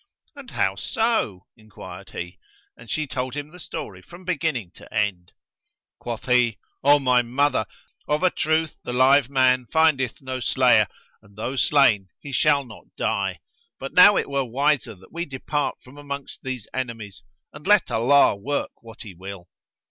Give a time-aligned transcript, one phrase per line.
[0.35, 2.39] "And how so?" enquired he,
[2.75, 5.31] and she told him the story from beginning to end.
[5.99, 7.67] Quoth he, "O my mother,
[8.07, 10.87] of a truth the live man findeth no slayer,
[11.21, 13.41] and though slain he shall not die;
[13.77, 17.21] but now it were wiser that we depart from amongst these enemies
[17.53, 19.49] and let Allah work what He will."